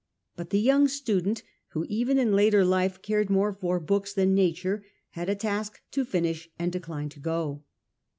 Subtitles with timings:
[0.35, 1.43] But the young student,
[1.73, 6.03] who even in later life cared more for books than nature, had a task to
[6.03, 7.63] finish and declined to go.